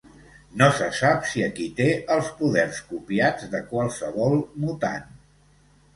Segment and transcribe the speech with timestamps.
[0.59, 5.07] No se sap si aquí té els poders copiats de qualsevol mutant.